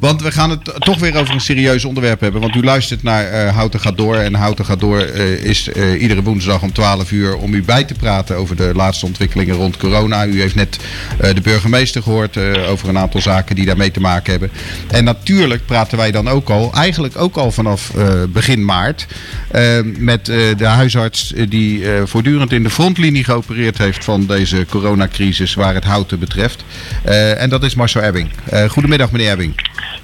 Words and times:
Want 0.00 0.22
we 0.22 0.32
gaan 0.32 0.50
het 0.50 0.74
toch 0.78 0.98
weer 0.98 1.16
over 1.16 1.34
een 1.34 1.40
serieus 1.40 1.84
onderwerp 1.84 2.20
hebben. 2.20 2.40
Want 2.40 2.54
u 2.54 2.62
luistert 2.62 3.02
naar 3.02 3.32
uh, 3.32 3.54
Houten 3.54 3.80
gaat 3.80 3.96
door. 3.96 4.16
En 4.16 4.34
Houten 4.34 4.64
gaat 4.64 4.80
door 4.80 5.06
uh, 5.06 5.44
is 5.44 5.68
uh, 5.68 6.02
iedere 6.02 6.22
woensdag 6.22 6.62
om 6.62 6.72
12 6.72 7.10
uur 7.10 7.36
om 7.36 7.54
u 7.54 7.62
bij 7.62 7.84
te 7.84 7.94
praten 7.94 8.36
over 8.36 8.56
de 8.56 8.72
laatste 8.74 9.06
ontwikkelingen 9.06 9.54
rond 9.54 9.76
corona. 9.76 10.26
U 10.26 10.40
heeft 10.40 10.54
net 10.54 10.78
de 11.34 11.40
burgemeester 11.40 12.02
gehoord 12.02 12.36
over 12.68 12.88
een 12.88 12.98
aantal 12.98 13.20
zaken 13.20 13.56
die 13.56 13.66
daarmee 13.66 13.90
te 13.90 14.00
maken 14.00 14.30
hebben. 14.30 14.50
En 14.90 15.04
natuurlijk 15.04 15.66
praten 15.66 15.98
wij 15.98 16.10
dan 16.10 16.28
ook 16.28 16.50
al, 16.50 16.72
eigenlijk 16.74 17.18
ook 17.18 17.36
al 17.36 17.52
vanaf 17.52 17.92
begin 18.28 18.64
maart, 18.64 19.06
met 19.96 20.24
de 20.56 20.66
huisarts 20.66 21.32
die 21.48 21.86
voortdurend 22.04 22.52
in 22.52 22.62
de 22.62 22.70
frontlinie 22.70 23.24
geopereerd 23.24 23.78
heeft 23.78 24.04
van 24.04 24.26
deze 24.26 24.66
coronacrisis 24.70 25.54
waar 25.54 25.74
het 25.74 25.84
houten 25.84 26.18
betreft. 26.18 26.64
en 27.38 27.48
dat 27.48 27.62
is 27.62 27.74
Marcel 27.74 28.02
Ebbing. 28.02 28.30
goedemiddag 28.68 29.10
meneer 29.10 29.30
Ebbing. 29.30 29.54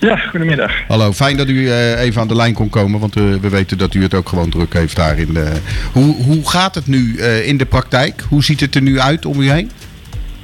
Ja, 0.03 0.17
goedemiddag. 0.17 0.73
Hallo, 0.89 1.13
fijn 1.13 1.37
dat 1.37 1.49
u 1.49 1.53
uh, 1.53 2.01
even 2.01 2.21
aan 2.21 2.29
de 2.29 2.35
lijn 2.35 2.55
kon 2.55 2.69
komen, 2.69 3.01
want 3.01 3.17
uh, 3.17 3.35
we 3.35 3.49
weten 3.49 3.79
dat 3.79 3.95
u 3.95 4.03
het 4.03 4.15
ook 4.15 4.29
gewoon 4.29 4.51
druk 4.51 4.73
heeft 4.73 4.97
daarin. 4.97 5.29
Uh, 5.31 5.51
hoe, 5.93 6.15
hoe 6.15 6.49
gaat 6.49 6.75
het 6.75 6.87
nu 6.87 7.19
in 7.21 7.57
de 7.57 7.67
praktijk? 7.67 8.25
Hoe 8.29 8.45
ziet 8.45 8.61
het 8.61 8.75
er 8.75 8.83
nu 8.83 9.01
uit 9.01 9.27
om 9.27 9.41
u 9.41 9.51
heen? 9.51 9.71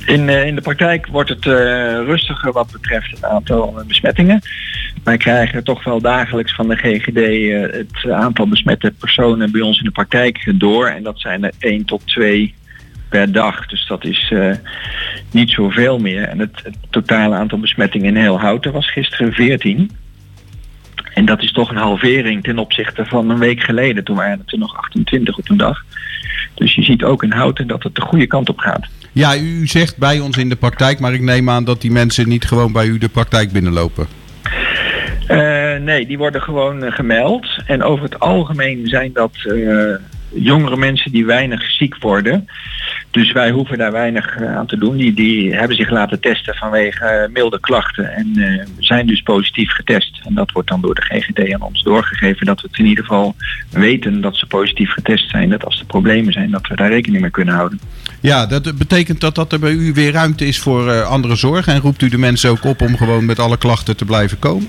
In, 0.06 0.28
in 0.28 0.54
de 0.54 0.60
praktijk 0.60 1.06
wordt 1.06 1.28
het 1.28 1.44
rustiger 2.06 2.52
wat 2.52 2.70
betreft 2.72 3.10
het 3.10 3.24
aantal 3.24 3.82
besmettingen. 3.86 4.40
Wij 5.04 5.16
krijgen 5.16 5.64
toch 5.64 5.84
wel 5.84 6.00
dagelijks 6.00 6.54
van 6.54 6.68
de 6.68 6.76
GGD 6.76 7.16
het 7.76 8.12
aantal 8.12 8.48
besmette 8.48 8.92
personen 8.98 9.52
bij 9.52 9.60
ons 9.60 9.78
in 9.78 9.84
de 9.84 9.90
praktijk 9.90 10.52
door. 10.54 10.86
En 10.86 11.02
dat 11.02 11.20
zijn 11.20 11.44
er 11.44 11.52
1 11.58 11.84
tot 11.84 12.02
2 12.06 12.54
per 13.08 13.32
dag. 13.32 13.66
Dus 13.66 13.86
dat 13.86 14.04
is 14.04 14.30
uh, 14.30 14.54
niet 15.30 15.50
zoveel 15.50 15.98
meer. 15.98 16.22
En 16.22 16.38
het, 16.38 16.60
het, 16.62 16.76
totale 16.90 17.34
aantal 17.34 17.58
besmettingen 17.58 18.06
in 18.06 18.22
heel 18.22 18.40
Houten 18.40 18.72
was 18.72 18.90
gisteren 18.90 19.32
14. 19.32 19.90
En 21.14 21.24
dat 21.24 21.42
is 21.42 21.52
toch 21.52 21.70
een 21.70 21.76
halvering 21.76 22.42
ten 22.42 22.58
opzichte 22.58 23.04
van 23.04 23.30
een 23.30 23.38
week 23.38 23.60
geleden. 23.60 24.04
Toen 24.04 24.16
waren 24.16 24.38
het 24.38 24.52
er 24.52 24.58
nog 24.58 24.76
28 24.76 25.38
op 25.38 25.48
een 25.48 25.56
dag. 25.56 25.84
Dus 26.54 26.74
je 26.74 26.82
ziet 26.82 27.04
ook 27.04 27.22
in 27.22 27.32
Houten 27.32 27.66
dat 27.66 27.82
het 27.82 27.94
de 27.94 28.00
goede 28.00 28.26
kant 28.26 28.48
op 28.48 28.58
gaat. 28.58 28.86
Ja, 29.12 29.36
u 29.36 29.66
zegt 29.66 29.96
bij 29.96 30.20
ons 30.20 30.36
in 30.36 30.48
de 30.48 30.56
praktijk, 30.56 31.00
maar 31.00 31.14
ik 31.14 31.20
neem 31.20 31.50
aan 31.50 31.64
dat 31.64 31.80
die 31.80 31.90
mensen 31.90 32.28
niet 32.28 32.44
gewoon 32.44 32.72
bij 32.72 32.86
u 32.86 32.98
de 32.98 33.08
praktijk 33.08 33.52
binnenlopen. 33.52 34.06
Uh, 35.30 35.76
nee, 35.76 36.06
die 36.06 36.18
worden 36.18 36.42
gewoon 36.42 36.84
uh, 36.84 36.92
gemeld. 36.92 37.46
En 37.66 37.82
over 37.82 38.04
het 38.04 38.20
algemeen 38.20 38.86
zijn 38.86 39.12
dat 39.12 39.32
uh, 39.44 39.94
jongere 40.28 40.76
mensen 40.76 41.12
die 41.12 41.26
weinig 41.26 41.70
ziek 41.70 41.96
worden. 41.98 42.48
Dus 43.18 43.32
wij 43.32 43.50
hoeven 43.50 43.78
daar 43.78 43.92
weinig 43.92 44.36
eh, 44.36 44.56
aan 44.56 44.66
te 44.66 44.78
doen. 44.78 44.96
Die, 44.96 45.14
die 45.14 45.54
hebben 45.54 45.76
zich 45.76 45.90
laten 45.90 46.20
testen 46.20 46.54
vanwege 46.54 47.26
uh, 47.28 47.34
milde 47.34 47.60
klachten 47.60 48.14
en 48.14 48.32
uh, 48.34 48.62
zijn 48.78 49.06
dus 49.06 49.22
positief 49.22 49.70
getest. 49.70 50.20
En 50.24 50.34
dat 50.34 50.50
wordt 50.52 50.68
dan 50.68 50.80
door 50.80 50.94
de 50.94 51.02
GGD 51.02 51.52
aan 51.54 51.62
ons 51.62 51.82
doorgegeven 51.82 52.46
dat 52.46 52.60
we 52.60 52.68
het 52.70 52.78
in 52.78 52.86
ieder 52.86 53.04
geval 53.04 53.34
weten 53.70 54.20
dat 54.20 54.36
ze 54.36 54.46
positief 54.46 54.92
getest 54.92 55.30
zijn. 55.30 55.50
Dat 55.50 55.64
als 55.64 55.80
er 55.80 55.86
problemen 55.86 56.32
zijn 56.32 56.50
dat 56.50 56.66
we 56.66 56.76
daar 56.76 56.88
rekening 56.88 57.22
mee 57.22 57.30
kunnen 57.30 57.54
houden. 57.54 57.80
Ja, 58.20 58.46
dat 58.46 58.78
betekent 58.78 59.20
dat 59.20 59.34
dat 59.34 59.52
er 59.52 59.58
bij 59.58 59.72
u 59.72 59.92
weer 59.92 60.12
ruimte 60.12 60.46
is 60.46 60.58
voor 60.58 61.02
andere 61.02 61.36
zorg 61.36 61.66
en 61.66 61.80
roept 61.80 62.02
u 62.02 62.08
de 62.08 62.18
mensen 62.18 62.50
ook 62.50 62.64
op 62.64 62.80
om 62.80 62.96
gewoon 62.96 63.24
met 63.24 63.38
alle 63.38 63.58
klachten 63.58 63.96
te 63.96 64.04
blijven 64.04 64.38
komen? 64.38 64.68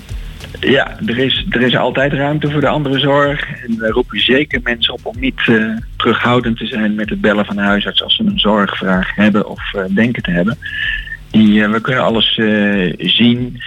Ja, 0.60 0.98
er 1.06 1.18
is, 1.18 1.46
er 1.50 1.60
is 1.60 1.76
altijd 1.76 2.12
ruimte 2.12 2.50
voor 2.50 2.60
de 2.60 2.68
andere 2.68 2.98
zorg. 2.98 3.62
En 3.66 3.78
we 3.78 3.88
roepen 3.88 4.20
zeker 4.20 4.60
mensen 4.62 4.92
op 4.92 5.06
om 5.06 5.20
niet 5.20 5.46
uh, 5.46 5.76
terughoudend 5.96 6.58
te 6.58 6.66
zijn 6.66 6.94
met 6.94 7.08
het 7.10 7.20
bellen 7.20 7.44
van 7.44 7.56
de 7.56 7.62
huisarts 7.62 8.02
als 8.02 8.16
ze 8.16 8.22
een 8.22 8.38
zorgvraag 8.38 9.14
hebben 9.14 9.48
of 9.48 9.72
uh, 9.76 9.82
denken 9.94 10.22
te 10.22 10.30
hebben. 10.30 10.58
Die, 11.30 11.58
uh, 11.58 11.70
we 11.70 11.80
kunnen 11.80 12.04
alles 12.04 12.34
zien. 12.96 13.60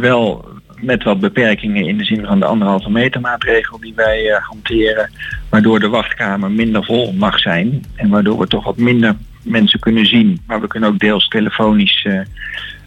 wel 0.00 0.48
met 0.80 1.02
wat 1.02 1.20
beperkingen 1.20 1.86
in 1.86 1.98
de 1.98 2.04
zin 2.04 2.24
van 2.26 2.40
de 2.40 2.46
anderhalve 2.46 2.90
meter 2.90 3.20
maatregel 3.20 3.80
die 3.80 3.92
wij 3.96 4.38
hanteren. 4.40 5.10
Waardoor 5.48 5.80
de 5.80 5.88
wachtkamer 5.88 6.50
minder 6.50 6.84
vol 6.84 7.12
mag 7.12 7.38
zijn. 7.38 7.84
En 7.94 8.08
waardoor 8.08 8.38
we 8.38 8.46
toch 8.46 8.64
wat 8.64 8.76
minder 8.76 9.16
mensen 9.42 9.80
kunnen 9.80 10.06
zien. 10.06 10.40
Maar 10.46 10.60
we 10.60 10.66
kunnen 10.66 10.88
ook 10.88 10.98
deels 10.98 11.28
telefonisch 11.28 12.06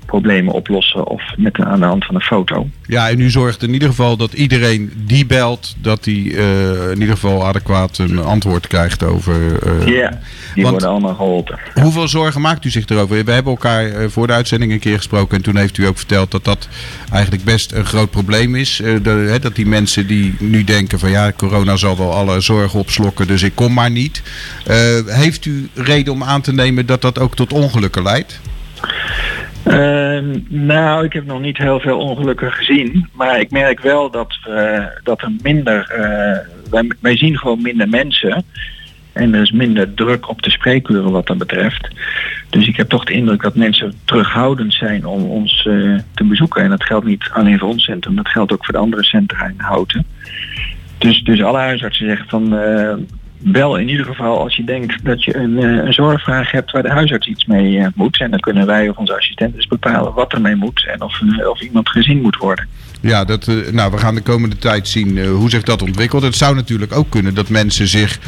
problemen 0.08 0.54
oplossen 0.54 1.08
of 1.08 1.22
met 1.38 1.60
aan 1.60 1.80
de 1.80 1.86
hand 1.86 2.06
van 2.06 2.16
een 2.16 2.22
foto. 2.22 2.68
Ja, 2.86 3.10
en 3.10 3.20
u 3.20 3.30
zorgt 3.30 3.64
in 3.64 3.74
ieder 3.74 3.90
geval 3.90 4.18
dat 4.18 4.34
iedereen 4.34 4.92
die 4.96 5.26
belt, 5.26 5.76
dat 5.82 6.04
die 6.04 6.32
uh, 6.32 6.92
in 6.92 7.00
ieder 7.00 7.14
geval 7.14 7.46
adequaat 7.46 7.98
een 7.98 8.20
antwoord 8.20 8.68
krijgt 8.68 9.04
over. 9.04 9.36
Uh, 9.36 9.88
ja, 9.88 10.20
die 10.54 10.64
want, 10.64 10.70
worden 10.70 10.90
allemaal 10.90 11.16
geholpen. 11.16 11.60
Hoeveel 11.74 12.08
zorgen 12.08 12.42
maakt 12.42 12.66
u 12.66 12.70
zich 12.70 12.86
erover? 12.86 13.26
We 13.26 13.32
hebben 13.32 13.52
elkaar 13.52 13.86
uh, 13.88 14.08
voor 14.10 14.28
de 14.28 14.34
uitzending 14.34 14.72
een 14.72 14.80
keer 14.80 14.98
gesproken 14.98 15.38
en 15.38 15.44
toen 15.44 15.58
heeft 15.58 15.78
u 15.78 15.86
ook 15.86 15.98
verteld 15.98 16.32
dat 16.32 16.44
dat 16.44 16.68
eigenlijk 17.12 17.44
best 17.44 17.72
een 17.72 17.86
groot 17.86 18.10
probleem 18.10 18.56
is. 18.56 18.82
De, 19.02 19.38
dat 19.42 19.56
die 19.56 19.68
mensen 19.68 20.08
die 20.08 20.36
nu 20.40 20.64
denken 20.64 21.00
van 21.00 21.10
ja, 21.10 21.32
corona 21.32 21.76
zal 21.76 21.98
wel 21.98 22.14
alle 22.14 22.42
zorgen 22.42 22.80
opslokken, 22.80 23.28
dus 23.28 23.44
ik 23.44 23.56
kom 23.56 23.74
maar 23.74 23.92
niet. 23.92 24.22
heeft 25.06 25.46
u 25.46 25.70
reden 25.74 26.14
om 26.14 26.24
aan 26.24 26.42
te 26.42 26.54
nemen 26.54 26.86
dat 26.86 27.02
dat 27.02 27.20
ook 27.20 27.36
tot 27.36 27.54
ongelukken 27.54 28.04
leidt? 28.04 28.40
Uh, 29.68 30.20
nou, 30.48 31.06
ik 31.06 31.14
heb 31.14 31.26
nog 31.26 31.40
niet 31.40 31.58
heel 31.58 31.80
veel 31.80 31.98
ongelukken 31.98 32.52
gezien. 32.52 33.08
Maar 33.12 33.40
ik 33.40 33.52
merk 33.52 33.80
wel 33.80 34.12
dat, 34.12 34.38
we, 34.44 34.88
dat 35.04 35.22
er 35.22 35.32
minder... 35.42 35.92
Uh, 35.92 36.72
wij, 36.72 36.92
wij, 37.00 37.18
zien 37.18 37.38
gewoon 37.38 37.62
minder 37.62 37.90
mensen. 37.90 38.44
En 39.14 39.34
er 39.34 39.42
is 39.42 39.52
minder 39.52 39.94
druk 39.94 40.30
op 40.30 40.42
de 40.42 40.50
spreekuren 40.50 41.12
wat 41.12 41.28
dat 41.28 41.38
betreft. 41.38 41.88
Dus 42.50 42.68
ik 42.68 42.78
heb 42.78 42.90
toch 42.90 43.06
de 43.06 43.14
indruk 43.14 43.42
dat 43.42 43.56
mensen 43.56 43.94
terughoudend 44.06 44.74
zijn 44.74 45.06
om 45.06 45.24
ons 45.24 45.66
uh, 45.66 46.00
te 46.14 46.24
bezoeken. 46.24 46.64
En 46.64 46.70
dat 46.70 46.84
geldt 46.84 47.06
niet 47.06 47.30
alleen 47.34 47.60
voor 47.60 47.70
ons 47.70 47.84
centrum. 47.84 48.16
Dat 48.16 48.30
geldt 48.30 48.52
ook 48.52 48.66
voor 48.66 48.74
de 48.74 48.80
andere 48.80 49.04
centra 49.04 49.46
in 49.46 49.54
Houten. 49.58 50.06
Dus, 50.98 51.24
dus 51.24 51.44
alle 51.44 51.58
huisartsen 51.58 52.08
zeggen 52.08 52.30
van 52.30 52.54
wel 53.38 53.78
in 53.78 53.90
ieder 53.90 54.06
geval 54.06 54.40
als 54.40 54.56
je 54.56 54.64
denkt 54.64 55.06
dat 55.06 55.24
je 55.24 55.36
een, 55.36 55.58
eh, 55.58 55.86
een 55.86 55.94
zorgvraag 55.94 56.52
hebt 56.52 56.72
waar 56.72 56.84
de 56.84 56.90
huisarts 56.90 57.28
iets 57.28 57.46
mee 57.46 57.72
uh, 57.72 57.88
moet. 57.96 58.20
En 58.20 58.32
dan 58.32 58.40
kunnen 58.40 58.66
wij 58.66 58.90
of 58.90 58.98
onze 58.98 59.16
assistenten 59.16 59.58
dus 59.58 59.68
bepalen 59.68 60.14
wat 60.14 60.34
ermee 60.34 60.56
moet 60.56 60.86
en 60.88 61.02
of, 61.02 61.22
uh, 61.22 61.50
of 61.50 61.62
iemand 61.62 61.90
gezien 61.90 62.22
moet 62.22 62.38
worden. 62.38 62.68
Ja, 63.02 63.26
dat, 63.26 63.48
nou, 63.72 63.92
we 63.92 63.98
gaan 63.98 64.16
de 64.16 64.22
komende 64.22 64.58
tijd 64.58 64.88
zien 64.88 65.26
hoe 65.26 65.50
zich 65.50 65.64
dat 65.64 65.82
ontwikkelt. 65.82 66.24
Het 66.24 66.36
zou 66.36 66.56
natuurlijk 66.56 66.96
ook 66.96 67.10
kunnen 67.10 67.34
dat 67.34 67.50
mensen 67.50 67.88
zich, 67.88 68.20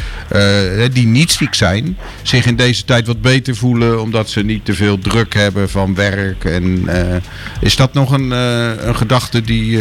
die 0.94 1.08
niet 1.08 1.32
ziek 1.32 1.54
zijn, 1.54 1.98
zich 2.22 2.46
in 2.46 2.56
deze 2.56 2.86
tijd 2.86 3.08
wat 3.08 3.22
beter 3.22 3.56
voelen 3.56 4.02
omdat 4.02 4.30
ze 4.30 4.44
niet 4.44 4.66
te 4.66 4.74
veel 4.74 5.00
druk 5.00 5.34
hebben 5.34 5.70
van 5.70 5.96
werk. 5.96 6.46
En, 6.46 6.88
is 7.62 7.76
dat 7.76 7.94
nog 7.94 8.12
een, 8.12 8.32
een 8.88 8.96
gedachte 8.96 9.42
die 9.42 9.80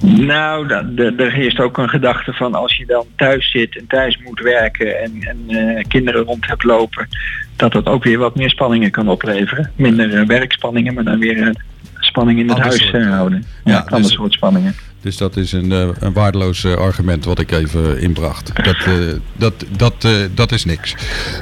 nou, 0.00 0.68
er 1.16 1.32
heerst 1.32 1.60
ook 1.60 1.78
een 1.78 1.88
gedachte 1.88 2.32
van 2.32 2.54
als 2.54 2.76
je 2.76 2.86
dan 2.86 3.06
thuis 3.16 3.50
zit 3.50 3.76
en 3.76 3.86
thuis 3.86 4.18
moet 4.24 4.40
werken 4.40 5.00
en, 5.00 5.12
en 5.20 5.44
uh, 5.48 5.84
kinderen 5.88 6.24
rond 6.24 6.46
hebt 6.46 6.64
lopen, 6.64 7.08
dat 7.56 7.72
dat 7.72 7.86
ook 7.86 8.04
weer 8.04 8.18
wat 8.18 8.36
meer 8.36 8.50
spanningen 8.50 8.90
kan 8.90 9.08
opleveren. 9.08 9.72
Minder 9.76 10.10
uh, 10.10 10.26
werkspanningen, 10.26 10.94
maar 10.94 11.04
dan 11.04 11.18
weer 11.18 11.36
uh, 11.36 11.50
spanning 12.08 12.38
in 12.38 12.48
het 12.48 12.58
huis 12.58 12.90
houden. 12.90 13.44
Ja, 13.64 13.84
ja 13.88 13.96
dus, 13.96 14.12
soort 14.12 14.32
spanningen. 14.32 14.74
Dus 15.00 15.16
dat 15.16 15.36
is 15.36 15.52
een, 15.52 15.70
een 15.70 16.12
waardeloos 16.12 16.64
argument 16.64 17.24
wat 17.24 17.38
ik 17.38 17.52
even 17.52 18.00
inbracht. 18.00 18.52
Dat, 18.64 18.76
dat, 19.36 19.64
dat, 19.76 20.08
dat 20.34 20.52
is 20.52 20.64
niks. 20.64 20.94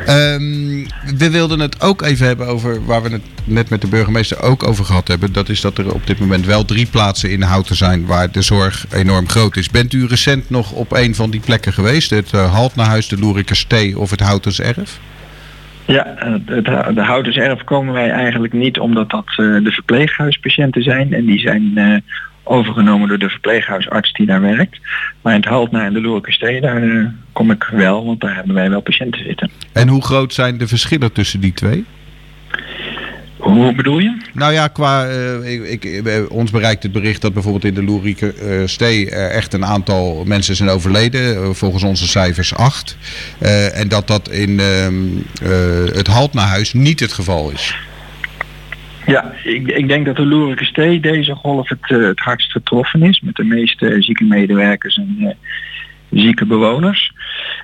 Um, 0.08 0.86
we 1.16 1.30
wilden 1.30 1.60
het 1.60 1.80
ook 1.80 2.02
even 2.02 2.26
hebben 2.26 2.46
over 2.46 2.84
waar 2.84 3.02
we 3.02 3.08
het 3.10 3.22
net 3.44 3.68
met 3.68 3.80
de 3.80 3.86
burgemeester 3.86 4.42
ook 4.42 4.68
over 4.68 4.84
gehad 4.84 5.08
hebben. 5.08 5.32
Dat 5.32 5.48
is 5.48 5.60
dat 5.60 5.78
er 5.78 5.94
op 5.94 6.06
dit 6.06 6.18
moment 6.18 6.46
wel 6.46 6.64
drie 6.64 6.86
plaatsen 6.86 7.30
in 7.30 7.42
Houten 7.42 7.76
zijn 7.76 8.06
waar 8.06 8.30
de 8.30 8.42
zorg 8.42 8.86
enorm 8.92 9.28
groot 9.28 9.56
is. 9.56 9.70
Bent 9.70 9.92
u 9.92 10.06
recent 10.06 10.50
nog 10.50 10.72
op 10.72 10.92
een 10.92 11.14
van 11.14 11.30
die 11.30 11.40
plekken 11.40 11.72
geweest? 11.72 12.10
Het 12.10 12.32
uh, 12.34 12.52
Haltnahuis, 12.52 13.08
de 13.08 13.18
Loerikerstee 13.18 13.98
of 13.98 14.10
het 14.10 14.20
Houtens 14.20 14.60
Erf? 14.60 14.98
Ja, 15.86 16.14
het, 16.16 16.46
de 16.94 17.02
Houtens 17.02 17.36
Erf 17.36 17.64
komen 17.64 17.94
wij 17.94 18.10
eigenlijk 18.10 18.52
niet 18.52 18.78
omdat 18.78 19.10
dat 19.10 19.26
uh, 19.36 19.64
de 19.64 19.70
verpleeghuispatiënten 19.70 20.82
zijn. 20.82 21.12
En 21.12 21.26
die 21.26 21.38
zijn 21.38 21.72
uh, 21.74 21.96
overgenomen 22.42 23.08
door 23.08 23.18
de 23.18 23.28
verpleeghuisarts 23.28 24.12
die 24.12 24.26
daar 24.26 24.40
werkt. 24.40 24.80
Maar 25.22 25.34
in 25.34 25.40
het 25.40 25.48
Haltna 25.48 25.84
en 25.84 25.92
de 25.92 26.00
Loerikerstee, 26.00 26.60
daar 26.60 27.12
kom 27.32 27.50
ik 27.50 27.64
wel, 27.64 28.04
want 28.04 28.20
daar 28.20 28.34
hebben 28.34 28.54
wij 28.54 28.70
wel 28.70 28.80
patiënten 28.80 29.22
zitten. 29.22 29.50
En 29.72 29.88
hoe 29.88 30.02
groot 30.02 30.34
zijn 30.34 30.58
de 30.58 30.66
verschillen 30.66 31.12
tussen 31.12 31.40
die 31.40 31.52
twee? 31.52 31.84
Hoe 33.52 33.74
bedoel 33.74 33.98
je? 33.98 34.16
Nou 34.32 34.52
ja, 34.52 34.68
qua 34.68 35.08
uh, 35.08 35.70
ik, 35.72 35.84
ik, 35.84 36.26
ons 36.30 36.50
bereikt 36.50 36.82
het 36.82 36.92
bericht 36.92 37.22
dat 37.22 37.32
bijvoorbeeld 37.32 37.64
in 37.64 37.74
de 37.74 37.84
Loerieke 37.84 38.34
uh, 38.42 38.66
Stee 38.66 39.10
er 39.10 39.30
echt 39.30 39.52
een 39.52 39.64
aantal 39.64 40.24
mensen 40.24 40.56
zijn 40.56 40.68
overleden, 40.68 41.34
uh, 41.34 41.50
volgens 41.50 41.82
onze 41.82 42.08
cijfers 42.08 42.54
acht. 42.54 42.96
en 43.74 43.88
dat 43.88 44.06
dat 44.06 44.30
in 44.30 44.60
ehm, 44.60 44.94
het 45.96 46.06
Haltnahuis 46.06 46.72
niet 46.72 47.00
het 47.00 47.12
geval 47.12 47.50
is. 47.50 47.76
Ja, 49.06 49.32
ik, 49.44 49.66
ik 49.66 49.88
denk 49.88 50.06
dat 50.06 50.16
de 50.16 50.26
Loerieke 50.26 50.64
Stee 50.64 51.00
deze 51.00 51.34
golf 51.34 51.68
het, 51.68 51.88
het 51.88 52.20
hardst 52.20 52.52
getroffen 52.52 53.02
is 53.02 53.20
met 53.20 53.34
de 53.34 53.44
meeste 53.44 53.96
zieke 53.98 54.24
medewerkers 54.24 54.96
en 54.96 55.36
zieke 56.10 56.46
bewoners. 56.46 57.12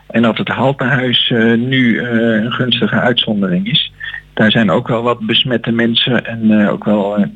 En 0.07 0.23
dat 0.23 0.39
het 0.39 0.49
Haltnahuis 0.49 1.33
nu 1.57 2.01
een 2.03 2.53
gunstige 2.53 3.01
uitzondering 3.01 3.71
is 3.71 3.93
daar 4.35 4.51
zijn 4.51 4.71
ook 4.71 4.89
wel 4.89 5.03
wat 5.03 5.19
besmette 5.21 5.71
mensen 5.71 6.27
en 6.27 6.51
uh, 6.51 6.71
ook 6.71 6.85
wel 6.85 7.19
uh, 7.19 7.27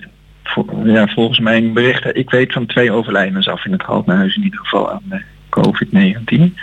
ja, 0.84 1.06
volgens 1.06 1.38
mijn 1.38 1.72
berichten, 1.72 2.16
ik 2.16 2.30
weet 2.30 2.52
van 2.52 2.66
twee 2.66 2.92
overlijdens 2.92 3.48
af 3.48 3.64
in 3.64 3.72
het 3.72 3.82
Haltnerhuis 3.82 4.36
in 4.36 4.42
ieder 4.42 4.60
geval 4.60 4.90
aan 4.90 5.02
uh, 5.10 5.18
COVID-19. 5.50 6.54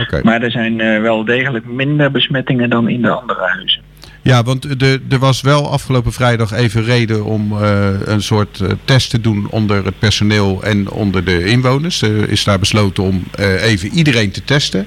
Oké. 0.00 0.20
Maar 0.22 0.42
er 0.42 0.50
zijn 0.50 0.78
uh, 0.78 1.00
wel 1.00 1.24
degelijk 1.24 1.64
minder 1.64 2.10
besmettingen 2.10 2.70
dan 2.70 2.88
in 2.88 3.02
de 3.02 3.10
andere 3.10 3.40
huizen. 3.40 3.82
Ja, 4.22 4.42
want 4.42 4.80
de, 4.80 5.00
er 5.08 5.18
was 5.18 5.40
wel 5.40 5.70
afgelopen 5.70 6.12
vrijdag 6.12 6.52
even 6.52 6.84
reden 6.84 7.24
om 7.24 7.52
uh, 7.52 7.88
een 8.04 8.22
soort 8.22 8.58
uh, 8.58 8.68
test 8.84 9.10
te 9.10 9.20
doen 9.20 9.46
onder 9.50 9.84
het 9.84 9.98
personeel 9.98 10.62
en 10.62 10.90
onder 10.90 11.24
de 11.24 11.44
inwoners. 11.44 12.02
Er 12.02 12.30
is 12.30 12.44
daar 12.44 12.58
besloten 12.58 13.02
om 13.02 13.24
even 13.60 13.88
iedereen 13.88 14.30
te 14.30 14.44
testen. 14.44 14.86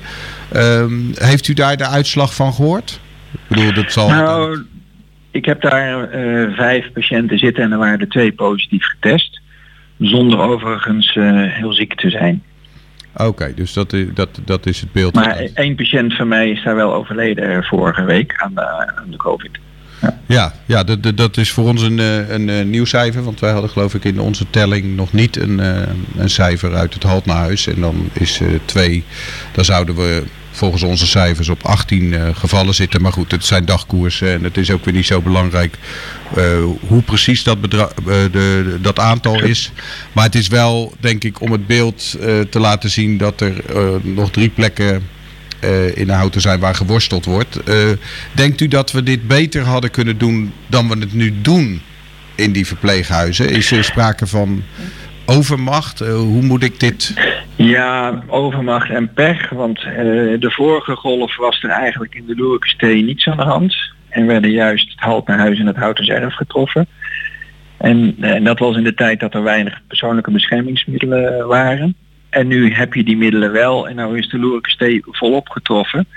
Um, 0.55 1.11
heeft 1.15 1.47
u 1.47 1.53
daar 1.53 1.77
de 1.77 1.87
uitslag 1.87 2.35
van 2.35 2.53
gehoord? 2.53 2.99
Ik 3.31 3.39
bedoel, 3.47 3.73
dat 3.73 3.91
zal. 3.91 4.07
Nou, 4.09 4.65
ik 5.31 5.45
heb 5.45 5.61
daar 5.61 6.09
vijf 6.55 6.91
patiënten 6.91 7.37
zitten 7.37 7.63
en 7.63 7.71
er 7.71 7.77
waren 7.77 7.99
er 7.99 8.09
twee 8.09 8.31
positief 8.31 8.85
getest. 8.85 9.41
Zonder 9.99 10.39
overigens 10.39 11.13
heel 11.13 11.73
ziek 11.73 11.95
te 11.95 12.09
zijn. 12.09 12.43
Oké, 13.13 13.23
okay, 13.23 13.53
dus 13.53 13.73
dat 13.73 13.93
is, 13.93 14.05
dat, 14.13 14.39
dat 14.45 14.65
is 14.65 14.81
het 14.81 14.91
beeld. 14.91 15.13
Maar 15.13 15.37
één 15.53 15.75
patiënt 15.75 16.15
van 16.15 16.27
mij 16.27 16.49
is 16.49 16.63
daar 16.63 16.75
wel 16.75 16.93
overleden 16.93 17.63
vorige 17.63 18.03
week 18.03 18.33
aan 18.37 18.53
de, 18.55 18.67
aan 18.95 19.09
de 19.09 19.17
COVID. 19.17 19.59
Ja, 20.01 20.17
ja, 20.25 20.53
ja 20.65 20.83
dat, 20.83 21.17
dat 21.17 21.37
is 21.37 21.51
voor 21.51 21.67
ons 21.67 21.81
een, 21.81 21.97
een, 21.97 22.47
een 22.47 22.69
nieuw 22.69 22.85
cijfer. 22.85 23.23
Want 23.23 23.39
wij 23.39 23.51
hadden 23.51 23.69
geloof 23.69 23.93
ik 23.93 24.03
in 24.03 24.19
onze 24.19 24.49
telling 24.49 24.95
nog 24.95 25.13
niet 25.13 25.37
een, 25.37 25.59
een 26.17 26.29
cijfer 26.29 26.75
uit 26.75 26.93
het 26.93 27.03
Haltnahuis. 27.03 27.67
En 27.67 27.81
dan 27.81 28.09
is 28.13 28.39
uh, 28.39 28.49
twee, 28.65 29.03
dan 29.51 29.65
zouden 29.65 29.95
we 29.95 30.23
volgens 30.51 30.83
onze 30.83 31.07
cijfers 31.07 31.49
op 31.49 31.63
18 31.63 32.03
uh, 32.03 32.27
gevallen 32.33 32.73
zitten. 32.73 33.01
Maar 33.01 33.11
goed, 33.11 33.31
het 33.31 33.45
zijn 33.45 33.65
dagkoersen 33.65 34.33
en 34.33 34.43
het 34.43 34.57
is 34.57 34.71
ook 34.71 34.85
weer 34.85 34.93
niet 34.93 35.05
zo 35.05 35.21
belangrijk 35.21 35.77
uh, 36.37 36.43
hoe 36.87 37.01
precies 37.01 37.43
dat, 37.43 37.57
de, 37.61 37.89
de, 38.31 38.77
dat 38.81 38.99
aantal 38.99 39.43
is. 39.43 39.71
Maar 40.11 40.23
het 40.23 40.35
is 40.35 40.47
wel, 40.47 40.93
denk 40.99 41.23
ik, 41.23 41.41
om 41.41 41.51
het 41.51 41.67
beeld 41.67 42.17
te 42.49 42.59
laten 42.59 42.89
zien 42.89 43.17
dat 43.17 43.41
er 43.41 43.53
nog 44.01 44.31
drie 44.31 44.49
plekken 44.49 45.07
in 45.93 46.07
de 46.07 46.13
houten 46.13 46.41
zijn 46.41 46.59
waar 46.59 46.75
geworsteld 46.75 47.25
wordt. 47.25 47.59
denkt 48.31 48.61
u 48.61 48.67
dat 48.67 48.91
we 48.91 49.03
dit 49.03 49.27
beter 49.27 49.63
hadden 49.63 49.91
kunnen 49.91 50.17
doen 50.17 50.53
dan 50.67 50.89
we 50.89 50.97
het 50.99 51.13
nu 51.13 51.41
doen 51.41 51.81
in 52.35 52.51
die 52.51 52.67
verpleeghuizen? 52.67 53.49
Is 53.49 53.71
er 53.71 53.83
sprake 53.83 54.27
van 54.27 54.63
overmacht? 55.25 55.99
hoe 55.99 56.41
moet 56.41 56.63
ik 56.63 56.79
dit... 56.79 57.13
Ja, 57.63 58.23
overmacht 58.27 58.89
en 58.89 59.13
pech. 59.13 59.49
Want 59.49 59.79
uh, 59.79 59.93
de 60.39 60.51
vorige 60.51 60.95
golf 60.95 61.37
was 61.37 61.63
er 61.63 61.69
eigenlijk 61.69 62.15
in 62.15 62.25
de 62.25 62.35
Loerkestee 62.35 63.03
niets 63.03 63.27
aan 63.27 63.37
de 63.37 63.43
hand. 63.43 63.75
En 64.09 64.25
werden 64.25 64.51
juist 64.51 64.91
het 64.91 64.99
halt 64.99 65.27
naar 65.27 65.39
huis 65.39 65.59
en 65.59 65.65
het 65.65 65.75
houtenserf 65.75 66.33
getroffen. 66.33 66.87
En, 67.77 68.15
en 68.19 68.43
dat 68.43 68.59
was 68.59 68.75
in 68.75 68.83
de 68.83 68.93
tijd 68.93 69.19
dat 69.19 69.33
er 69.33 69.43
weinig 69.43 69.81
persoonlijke 69.87 70.31
beschermingsmiddelen 70.31 71.47
waren. 71.47 71.95
En 72.29 72.47
nu 72.47 72.73
heb 72.73 72.93
je 72.93 73.03
die 73.03 73.17
middelen 73.17 73.51
wel 73.51 73.87
en 73.87 73.95
nou 73.95 74.17
is 74.17 74.29
de 74.29 74.39
Loerkestee 74.39 75.01
volop 75.05 75.49
getroffen. 75.49 76.07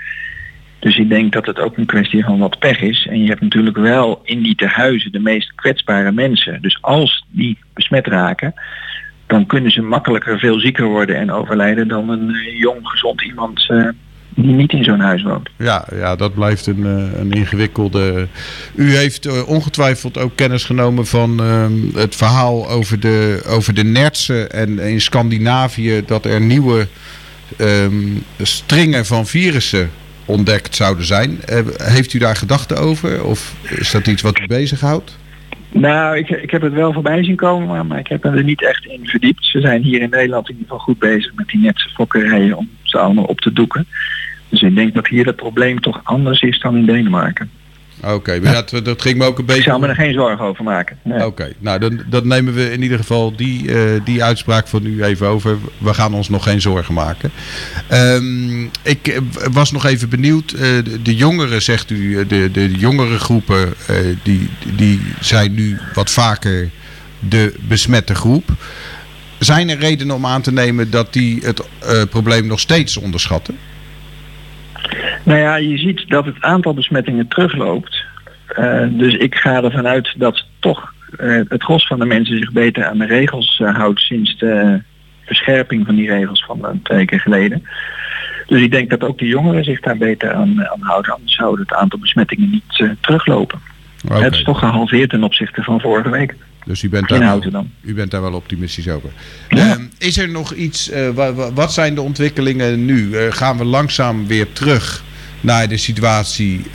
Dus 0.79 0.97
ik 0.97 1.09
denk 1.09 1.33
dat 1.33 1.45
het 1.45 1.59
ook 1.59 1.77
een 1.77 1.85
kwestie 1.85 2.23
van 2.23 2.39
wat 2.39 2.59
pech 2.59 2.81
is. 2.81 3.07
En 3.09 3.21
je 3.21 3.27
hebt 3.27 3.41
natuurlijk 3.41 3.77
wel 3.77 4.21
in 4.23 4.41
die 4.41 4.55
tehuizen 4.55 5.11
de 5.11 5.19
meest 5.19 5.55
kwetsbare 5.55 6.11
mensen. 6.11 6.61
Dus 6.61 6.77
als 6.81 7.25
die 7.29 7.57
besmet 7.73 8.07
raken, 8.07 8.53
dan 9.27 9.45
kunnen 9.45 9.71
ze 9.71 9.81
makkelijker 9.81 10.39
veel 10.39 10.59
zieker 10.59 10.85
worden 10.85 11.15
en 11.15 11.31
overlijden 11.31 11.87
dan 11.87 12.09
een 12.09 12.29
uh, 12.29 12.59
jong 12.59 12.87
gezond 12.87 13.21
iemand 13.23 13.67
uh, 13.71 13.89
die 14.35 14.53
niet 14.53 14.71
in 14.71 14.83
zo'n 14.83 14.99
huis 14.99 15.23
woont. 15.23 15.49
Ja, 15.57 15.85
ja 15.91 16.15
dat 16.15 16.33
blijft 16.33 16.67
een, 16.67 16.79
uh, 16.79 17.19
een 17.19 17.31
ingewikkelde. 17.31 18.27
U 18.75 18.95
heeft 18.95 19.45
ongetwijfeld 19.45 20.17
ook 20.17 20.35
kennis 20.35 20.63
genomen 20.63 21.05
van 21.05 21.39
het 21.95 22.15
verhaal 22.15 22.69
over 22.69 22.99
de, 22.99 23.43
over 23.47 23.73
de 23.73 23.83
nertsen 23.83 24.51
en 24.51 24.79
in 24.79 25.01
Scandinavië 25.01 26.03
dat 26.05 26.25
er 26.25 26.41
nieuwe 26.41 26.87
um, 27.59 28.23
stringen 28.41 29.05
van 29.05 29.27
virussen 29.27 29.91
ontdekt 30.25 30.75
zouden 30.75 31.05
zijn. 31.05 31.39
heeft 31.77 32.13
u 32.13 32.19
daar 32.19 32.35
gedachten 32.35 32.77
over 32.77 33.23
of 33.23 33.55
is 33.69 33.91
dat 33.91 34.07
iets 34.07 34.21
wat 34.21 34.39
u 34.39 34.47
bezighoudt? 34.47 35.17
Nou, 35.79 36.17
ik, 36.17 36.29
ik 36.29 36.51
heb 36.51 36.61
het 36.61 36.73
wel 36.73 36.93
voorbij 36.93 37.23
zien 37.23 37.35
komen, 37.35 37.87
maar, 37.87 37.99
ik 37.99 38.07
heb 38.07 38.25
er 38.25 38.43
niet 38.43 38.63
echt 38.63 38.85
in 38.85 39.07
verdiept. 39.07 39.45
Ze 39.45 39.59
zijn 39.59 39.81
hier 39.81 40.01
in 40.01 40.09
Nederland 40.09 40.49
in 40.49 40.53
ieder 40.53 40.69
geval 40.69 40.85
goed 40.85 40.99
bezig 40.99 41.33
met 41.35 41.47
die 41.47 41.61
netse 41.61 41.89
fokkerijen 41.89 42.57
om 42.57 42.69
ze 42.83 42.97
allemaal 42.97 43.23
op 43.23 43.39
te 43.39 43.53
doeken. 43.53 43.87
Dus 44.49 44.61
ik 44.61 44.75
denk 44.75 44.93
dat 44.93 45.07
hier 45.07 45.25
het 45.25 45.35
probleem 45.35 45.79
toch 45.79 46.01
anders 46.03 46.41
is 46.41 46.59
dan 46.59 46.77
in 46.77 46.85
Denemarken. 46.85 47.51
Oké, 48.05 48.13
okay, 48.13 48.39
maar 48.39 48.53
dat, 48.53 48.85
dat 48.85 49.01
ging 49.01 49.17
me 49.17 49.25
ook 49.25 49.39
een 49.39 49.45
beetje... 49.45 49.61
Ik 49.61 49.67
zou 49.67 49.79
me 49.79 49.87
er 49.87 49.95
geen 49.95 50.13
zorgen 50.13 50.45
over 50.45 50.63
maken. 50.63 50.97
Nee. 51.01 51.17
Oké, 51.17 51.25
okay, 51.25 51.53
nou 51.59 51.79
dan, 51.79 52.01
dan 52.09 52.27
nemen 52.27 52.53
we 52.53 52.71
in 52.71 52.81
ieder 52.81 52.97
geval 52.97 53.35
die, 53.35 53.67
uh, 53.67 54.01
die 54.03 54.23
uitspraak 54.23 54.67
van 54.67 54.85
u 54.85 55.03
even 55.03 55.27
over. 55.27 55.57
We 55.77 55.93
gaan 55.93 56.13
ons 56.13 56.29
nog 56.29 56.43
geen 56.43 56.61
zorgen 56.61 56.93
maken. 56.93 57.31
Um, 57.91 58.69
ik 58.83 59.21
was 59.51 59.71
nog 59.71 59.85
even 59.85 60.09
benieuwd. 60.09 60.51
Uh, 60.51 60.59
de, 60.59 61.01
de, 61.01 61.15
jongeren, 61.15 61.61
zegt 61.61 61.89
u, 61.89 62.25
de, 62.27 62.51
de 62.51 62.71
jongere 62.71 63.19
groepen, 63.19 63.73
uh, 63.89 63.97
die, 64.23 64.49
die 64.75 65.01
zijn 65.19 65.53
nu 65.53 65.79
wat 65.93 66.11
vaker 66.11 66.69
de 67.19 67.53
besmette 67.67 68.15
groep. 68.15 68.49
Zijn 69.39 69.69
er 69.69 69.77
redenen 69.77 70.15
om 70.15 70.25
aan 70.25 70.41
te 70.41 70.51
nemen 70.51 70.91
dat 70.91 71.13
die 71.13 71.41
het 71.43 71.61
probleem 72.09 72.47
nog 72.47 72.59
steeds 72.59 72.97
onderschatten? 72.97 73.57
Nou 75.23 75.39
ja, 75.39 75.55
je 75.55 75.77
ziet 75.77 76.03
dat 76.07 76.25
het 76.25 76.41
aantal 76.41 76.73
besmettingen 76.73 77.27
terugloopt. 77.27 77.94
Uh, 78.59 78.85
dus 78.89 79.13
ik 79.13 79.35
ga 79.35 79.63
ervan 79.63 79.87
uit 79.87 80.13
dat 80.17 80.45
toch 80.59 80.93
uh, 81.19 81.41
het 81.47 81.63
gros 81.63 81.87
van 81.87 81.99
de 81.99 82.05
mensen 82.05 82.37
zich 82.37 82.51
beter 82.51 82.85
aan 82.85 82.97
de 82.97 83.05
regels 83.05 83.59
uh, 83.59 83.75
houdt 83.75 83.99
sinds 83.99 84.37
de 84.37 84.81
verscherping 85.25 85.85
van 85.85 85.95
die 85.95 86.09
regels 86.09 86.45
van 86.45 86.79
twee 86.83 87.05
keer 87.05 87.19
geleden. 87.19 87.67
Dus 88.47 88.61
ik 88.61 88.71
denk 88.71 88.89
dat 88.89 89.03
ook 89.03 89.17
de 89.19 89.27
jongeren 89.27 89.63
zich 89.63 89.79
daar 89.79 89.97
beter 89.97 90.33
aan, 90.33 90.67
aan 90.67 90.81
houden. 90.81 91.13
Anders 91.13 91.35
zou 91.35 91.59
het 91.59 91.73
aantal 91.73 91.99
besmettingen 91.99 92.49
niet 92.49 92.97
teruglopen. 93.01 93.59
Okay. 94.05 94.21
Het 94.21 94.33
is 94.33 94.43
toch 94.43 94.59
gehalveerd 94.59 95.09
ten 95.09 95.23
opzichte 95.23 95.63
van 95.63 95.81
vorige 95.81 96.09
week. 96.09 96.35
Dus 96.65 96.83
u 96.83 96.89
bent, 96.89 97.07
daar 97.07 97.19
wel, 97.19 97.49
dan. 97.51 97.69
u 97.81 97.93
bent 97.93 98.11
daar 98.11 98.21
wel 98.21 98.33
optimistisch 98.33 98.89
over. 98.89 99.09
Ja. 99.49 99.77
Uh, 99.77 99.83
is 99.97 100.17
er 100.17 100.29
nog 100.29 100.53
iets, 100.53 100.91
uh, 100.91 101.09
wat 101.53 101.73
zijn 101.73 101.95
de 101.95 102.01
ontwikkelingen 102.01 102.85
nu? 102.85 103.15
Gaan 103.31 103.57
we 103.57 103.65
langzaam 103.65 104.27
weer 104.27 104.53
terug 104.53 105.03
naar 105.45 105.67
de 105.67 105.77
situatie 105.77 106.65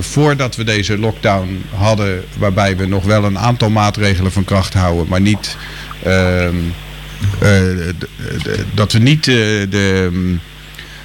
voordat 0.00 0.56
we 0.56 0.64
deze 0.64 0.98
lockdown 0.98 1.64
hadden, 1.74 2.24
waarbij 2.38 2.76
we 2.76 2.86
nog 2.86 3.04
wel 3.04 3.24
een 3.24 3.38
aantal 3.38 3.70
maatregelen 3.70 4.32
van 4.32 4.44
kracht 4.44 4.74
houden, 4.74 5.06
maar 5.08 5.20
niet 5.20 5.56
ehm, 6.02 6.56
dat 8.74 8.92
we 8.92 8.98
niet 8.98 9.24
de. 9.24 10.10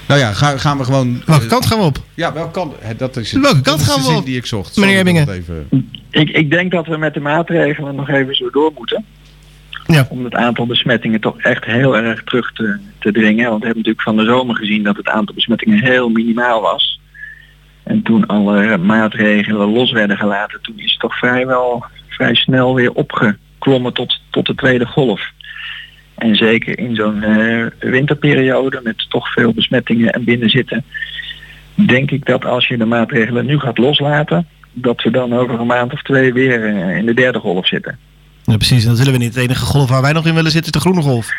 Nou 0.07 0.19
ja, 0.19 0.33
gaan, 0.33 0.59
gaan 0.59 0.77
we 0.77 0.83
gewoon... 0.83 1.21
Welke 1.25 1.45
kant 1.45 1.65
gaan 1.65 1.79
we 1.79 1.85
op? 1.85 1.97
Ja, 2.13 2.33
welke 2.33 2.51
kant? 2.51 2.75
Dat 2.97 3.17
is 3.17 3.31
het, 3.31 3.41
welke 3.41 3.61
kant 3.61 3.79
dat 3.79 3.87
gaan 3.87 3.99
is 3.99 4.07
we 4.07 4.13
op? 4.13 4.25
die 4.25 4.37
ik 4.37 4.45
zocht. 4.45 4.77
Meneer 4.77 4.97
Ebbingen. 4.97 5.29
Even... 5.29 5.67
Ik, 6.09 6.29
ik 6.29 6.49
denk 6.49 6.71
dat 6.71 6.87
we 6.87 6.97
met 6.97 7.13
de 7.13 7.19
maatregelen 7.19 7.95
nog 7.95 8.09
even 8.09 8.35
zo 8.35 8.49
door 8.49 8.71
moeten. 8.77 9.05
Ja. 9.87 10.07
Om 10.09 10.23
het 10.23 10.33
aantal 10.33 10.65
besmettingen 10.65 11.21
toch 11.21 11.37
echt 11.37 11.65
heel 11.65 11.97
erg 11.97 12.23
terug 12.23 12.53
te, 12.53 12.77
te 12.99 13.11
dringen. 13.11 13.49
Want 13.49 13.59
we 13.59 13.65
hebben 13.65 13.83
natuurlijk 13.83 14.01
van 14.01 14.17
de 14.17 14.25
zomer 14.25 14.55
gezien 14.55 14.83
dat 14.83 14.97
het 14.97 15.07
aantal 15.07 15.35
besmettingen 15.35 15.83
heel 15.83 16.09
minimaal 16.09 16.61
was. 16.61 16.99
En 17.83 18.01
toen 18.03 18.25
alle 18.25 18.77
maatregelen 18.77 19.71
los 19.71 19.91
werden 19.91 20.17
gelaten, 20.17 20.61
toen 20.61 20.79
is 20.79 20.91
het 20.91 20.99
toch 20.99 21.17
vrijwel 21.17 21.85
vrij 22.07 22.35
snel 22.35 22.75
weer 22.75 22.91
opgeklommen 22.91 23.93
tot, 23.93 24.19
tot 24.29 24.45
de 24.45 24.55
tweede 24.55 24.85
golf. 24.85 25.31
En 26.15 26.35
zeker 26.35 26.79
in 26.79 26.95
zo'n 26.95 27.23
uh, 27.23 27.65
winterperiode 27.79 28.79
met 28.83 29.05
toch 29.09 29.33
veel 29.33 29.53
besmettingen 29.53 30.13
en 30.13 30.23
binnenzitten, 30.23 30.83
denk 31.75 32.11
ik 32.11 32.25
dat 32.25 32.45
als 32.45 32.67
je 32.67 32.77
de 32.77 32.85
maatregelen 32.85 33.45
nu 33.45 33.59
gaat 33.59 33.77
loslaten, 33.77 34.47
dat 34.73 35.03
we 35.03 35.11
dan 35.11 35.33
over 35.33 35.59
een 35.59 35.67
maand 35.67 35.93
of 35.93 36.01
twee 36.01 36.33
weer 36.33 36.73
uh, 36.73 36.97
in 36.97 37.05
de 37.05 37.13
derde 37.13 37.39
golf 37.39 37.67
zitten. 37.67 37.99
Ja, 38.43 38.57
precies. 38.57 38.83
En 38.83 38.89
dat 38.89 38.97
willen 38.97 39.13
we 39.13 39.19
niet. 39.19 39.33
De 39.33 39.41
enige 39.41 39.65
golf 39.65 39.89
waar 39.89 40.01
wij 40.01 40.13
nog 40.13 40.25
in 40.25 40.35
willen 40.35 40.51
zitten 40.51 40.73
is 40.73 40.81
de 40.81 40.89
groene 40.89 41.01
golf. 41.01 41.33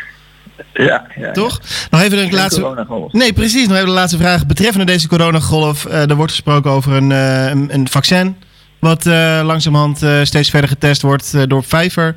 Ja, 0.72 1.06
ja 1.16 1.32
toch? 1.32 1.60
Ja. 1.62 1.86
Nog 1.90 2.00
even 2.00 2.30
de 2.30 2.36
laatste. 2.36 3.08
Nee, 3.10 3.32
precies. 3.32 3.66
Nog 3.66 3.76
even 3.76 3.88
de 3.88 3.94
laatste 3.94 4.18
vraag 4.18 4.46
betreffende 4.46 4.86
deze 4.86 5.08
coronagolf. 5.08 5.86
Uh, 5.86 6.10
er 6.10 6.16
wordt 6.16 6.32
gesproken 6.32 6.70
over 6.70 6.92
een, 6.92 7.10
uh, 7.10 7.48
een, 7.48 7.74
een, 7.74 7.88
vaccin. 7.88 8.36
Wat 8.78 9.06
uh, 9.06 9.40
langzamerhand 9.44 10.02
steeds 10.22 10.50
verder 10.50 10.68
getest 10.68 11.02
wordt 11.02 11.48
door 11.48 11.62
Pfizer. 11.62 12.16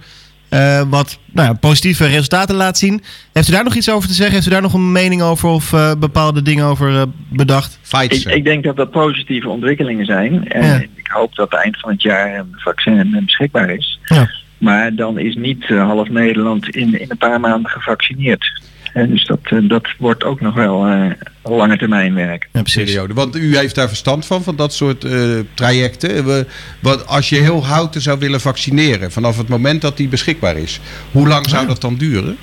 Uh, 0.49 0.81
wat 0.89 1.19
nou 1.31 1.47
ja, 1.47 1.53
positieve 1.53 2.05
resultaten 2.05 2.55
laat 2.55 2.77
zien. 2.77 3.03
Heeft 3.33 3.47
u 3.47 3.51
daar 3.51 3.63
nog 3.63 3.75
iets 3.75 3.91
over 3.91 4.07
te 4.07 4.13
zeggen? 4.13 4.35
Heeft 4.35 4.47
u 4.47 4.49
daar 4.49 4.61
nog 4.61 4.73
een 4.73 4.91
mening 4.91 5.21
over 5.21 5.49
of 5.49 5.71
uh, 5.71 5.91
bepaalde 5.99 6.41
dingen 6.41 6.65
over 6.65 6.91
uh, 6.91 7.01
bedacht? 7.29 7.79
Ik, 8.01 8.11
ik, 8.11 8.43
denk 8.43 8.63
dat 8.63 8.75
dat 8.75 8.91
positieve 8.91 9.49
ontwikkelingen 9.49 10.05
zijn. 10.05 10.47
En 10.47 10.65
ja. 10.65 10.75
ik 10.95 11.07
hoop 11.07 11.35
dat 11.35 11.53
eind 11.53 11.79
van 11.79 11.91
het 11.91 12.01
jaar 12.01 12.35
een 12.35 12.55
vaccin 12.57 13.23
beschikbaar 13.25 13.69
is. 13.69 13.99
Ja. 14.03 14.29
Maar 14.57 14.95
dan 14.95 15.19
is 15.19 15.35
niet 15.35 15.65
half 15.65 16.09
Nederland 16.09 16.75
in, 16.75 16.99
in 16.99 17.05
een 17.09 17.17
paar 17.17 17.39
maanden 17.39 17.71
gevaccineerd. 17.71 18.61
En 18.93 19.09
dus 19.09 19.25
dat, 19.25 19.39
dat 19.63 19.87
wordt 19.97 20.23
ook 20.23 20.41
nog 20.41 20.53
wel 20.53 20.87
uh, 20.89 21.11
lange 21.43 21.77
termijn 21.77 22.13
werk. 22.13 22.47
Ja, 22.53 22.61
periode. 22.61 23.13
Want 23.13 23.35
u 23.35 23.57
heeft 23.57 23.75
daar 23.75 23.87
verstand 23.87 24.25
van, 24.25 24.43
van 24.43 24.55
dat 24.55 24.73
soort 24.73 25.03
uh, 25.03 25.39
trajecten. 25.53 26.25
We, 26.25 26.45
wat, 26.81 27.07
als 27.07 27.29
je 27.29 27.35
heel 27.35 27.65
houten 27.65 28.01
zou 28.01 28.19
willen 28.19 28.41
vaccineren, 28.41 29.11
vanaf 29.11 29.37
het 29.37 29.47
moment 29.47 29.81
dat 29.81 29.97
die 29.97 30.07
beschikbaar 30.07 30.57
is, 30.57 30.79
hoe 31.11 31.27
lang 31.27 31.49
zou 31.49 31.67
dat 31.67 31.81
dan 31.81 31.95
duren? 31.95 32.37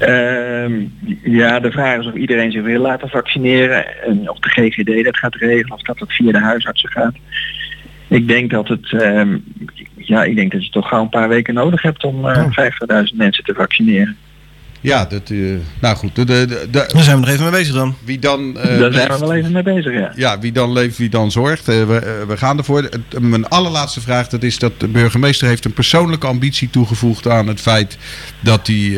Uh, 0.00 0.88
ja, 1.22 1.60
de 1.60 1.70
vraag 1.70 1.98
is 1.98 2.06
of 2.06 2.14
iedereen 2.14 2.52
zich 2.52 2.62
wil 2.62 2.80
laten 2.80 3.08
vaccineren 3.08 4.02
en 4.02 4.30
of 4.30 4.38
de 4.38 4.48
GGD 4.48 5.04
dat 5.04 5.16
gaat 5.16 5.34
regelen 5.34 5.72
of 5.72 5.82
dat 5.82 5.98
het 5.98 6.12
via 6.12 6.32
de 6.32 6.40
huisartsen 6.40 6.90
gaat. 6.90 7.14
Ik 8.08 8.28
denk 8.28 8.50
dat 8.50 8.68
het, 8.68 8.90
uh, 8.90 9.34
ja, 9.96 10.24
ik 10.24 10.36
denk 10.36 10.52
dat 10.52 10.64
je 10.64 10.70
toch 10.70 10.88
gauw 10.88 11.02
een 11.02 11.08
paar 11.08 11.28
weken 11.28 11.54
nodig 11.54 11.82
hebt 11.82 12.04
om 12.04 12.26
uh, 12.26 12.46
oh. 12.46 13.04
50.000 13.10 13.16
mensen 13.16 13.44
te 13.44 13.54
vaccineren. 13.54 14.16
Ja, 14.82 15.04
dat, 15.04 15.30
uh, 15.30 15.58
nou 15.80 15.96
goed. 15.96 16.14
De, 16.14 16.24
de, 16.24 16.46
de, 16.46 16.68
Daar 16.70 17.02
zijn 17.02 17.20
we 17.20 17.20
nog 17.20 17.28
even 17.28 17.42
mee 17.42 17.60
bezig 17.60 17.74
dan. 17.74 17.94
Wie 18.04 18.18
dan 18.18 18.56
uh, 18.56 18.78
Daar 18.78 18.92
zijn 18.92 19.12
we 19.12 19.18
wel 19.18 19.34
even 19.34 19.52
mee 19.52 19.62
bezig, 19.62 19.92
ja. 19.92 20.12
Ja, 20.16 20.38
wie 20.38 20.52
dan 20.52 20.72
leeft, 20.72 20.98
wie 20.98 21.08
dan 21.08 21.30
zorgt. 21.30 21.68
Uh, 21.68 21.84
we, 21.84 22.24
we 22.28 22.36
gaan 22.36 22.58
ervoor. 22.58 22.88
Mijn 23.20 23.48
allerlaatste 23.48 24.00
vraag 24.00 24.28
dat 24.28 24.42
is 24.42 24.58
dat 24.58 24.80
de 24.80 24.88
burgemeester 24.88 25.48
heeft 25.48 25.64
een 25.64 25.72
persoonlijke 25.72 26.26
ambitie 26.26 26.70
toegevoegd 26.70 27.28
aan 27.28 27.46
het 27.46 27.60
feit 27.60 27.96
dat 28.40 28.66
hij 28.66 28.96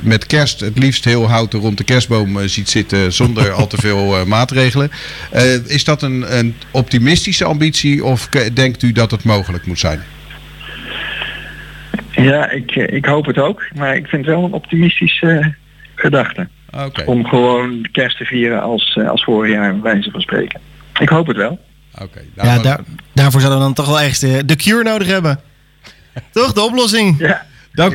met 0.00 0.26
kerst 0.26 0.60
het 0.60 0.78
liefst 0.78 1.04
heel 1.04 1.28
houten 1.28 1.60
rond 1.60 1.78
de 1.78 1.84
kerstboom 1.84 2.48
ziet 2.48 2.68
zitten 2.68 3.12
zonder 3.12 3.52
al 3.52 3.66
te 3.66 3.76
veel 3.76 4.26
maatregelen. 4.26 4.90
is 5.66 5.84
dat 5.84 6.02
een, 6.02 6.38
een 6.38 6.54
optimistische 6.70 7.44
ambitie 7.44 8.04
of 8.04 8.28
denkt 8.52 8.82
u 8.82 8.92
dat 8.92 9.10
het 9.10 9.24
mogelijk 9.24 9.66
moet 9.66 9.78
zijn? 9.78 10.02
Ja, 12.26 12.50
ik, 12.50 12.70
eh, 12.70 12.96
ik 12.96 13.04
hoop 13.04 13.26
het 13.26 13.38
ook. 13.38 13.68
Maar 13.74 13.96
ik 13.96 14.06
vind 14.06 14.26
het 14.26 14.34
wel 14.34 14.44
een 14.44 14.52
optimistische 14.52 15.26
uh, 15.26 15.46
gedachte. 15.94 16.48
Okay. 16.84 17.04
Om 17.04 17.26
gewoon 17.26 17.88
kerst 17.92 18.16
te 18.16 18.24
vieren 18.24 18.62
als, 18.62 18.96
uh, 18.98 19.10
als 19.10 19.24
vorig 19.24 19.52
jaar, 19.52 19.80
wijze 19.80 20.10
van 20.10 20.20
spreken. 20.20 20.60
Ik 20.98 21.08
hoop 21.08 21.26
het 21.26 21.36
wel. 21.36 21.58
Oké. 22.02 22.20
ja, 22.34 22.58
daar, 22.58 22.80
daarvoor 23.12 23.40
zouden 23.40 23.60
we 23.60 23.66
dan 23.66 23.74
toch 23.74 23.86
wel 23.86 24.00
echt 24.00 24.20
de 24.48 24.56
cure 24.56 24.82
nodig 24.82 25.06
hebben. 25.06 25.40
toch, 26.32 26.52
de 26.52 26.60
oplossing. 26.60 27.18
Ja. 27.18 27.46
Dank 27.72 27.92